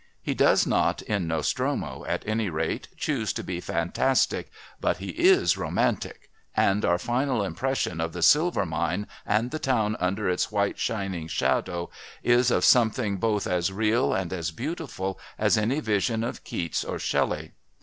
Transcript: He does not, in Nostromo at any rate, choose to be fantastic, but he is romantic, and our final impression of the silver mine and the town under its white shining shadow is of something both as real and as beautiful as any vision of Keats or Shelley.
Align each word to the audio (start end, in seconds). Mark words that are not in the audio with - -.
He 0.19 0.33
does 0.33 0.65
not, 0.65 1.03
in 1.03 1.27
Nostromo 1.27 2.03
at 2.07 2.27
any 2.27 2.49
rate, 2.49 2.87
choose 2.97 3.31
to 3.33 3.43
be 3.43 3.61
fantastic, 3.61 4.49
but 4.79 4.97
he 4.97 5.09
is 5.09 5.57
romantic, 5.59 6.31
and 6.57 6.83
our 6.83 6.97
final 6.97 7.43
impression 7.43 8.01
of 8.01 8.11
the 8.11 8.23
silver 8.23 8.65
mine 8.65 9.05
and 9.27 9.51
the 9.51 9.59
town 9.59 9.95
under 9.99 10.27
its 10.27 10.51
white 10.51 10.79
shining 10.79 11.27
shadow 11.27 11.91
is 12.23 12.49
of 12.49 12.65
something 12.65 13.17
both 13.17 13.45
as 13.45 13.71
real 13.71 14.11
and 14.11 14.33
as 14.33 14.49
beautiful 14.49 15.19
as 15.37 15.55
any 15.55 15.79
vision 15.79 16.23
of 16.23 16.43
Keats 16.43 16.83
or 16.83 16.97
Shelley. 16.97 17.51